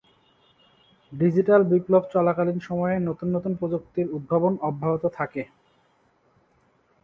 Digital 1.13 1.61
বিপ্লব 1.71 2.03
চলাকালীন 2.13 2.59
সময়ে 2.59 2.95
নতুন 2.99 3.27
নতুন 3.35 3.53
প্রযুক্তির 3.59 4.07
উদ্ভাবন 4.17 4.53
অব্যাহত 4.69 5.03
থাকে। 5.17 5.43